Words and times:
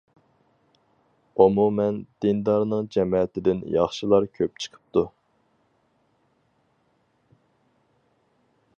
ئومۇمەن، 1.43 1.99
دىندارنىڭ 2.25 2.89
جەمەتىدىن 2.97 3.61
ياخشىلار 3.77 4.27
كۆپ 4.39 4.65
چىقىپتۇ. 4.65 5.07